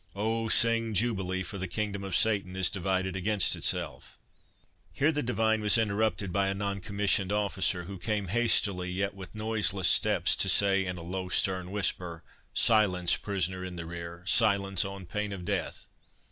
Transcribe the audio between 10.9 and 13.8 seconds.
a low stern whisper— "Silence, prisoner in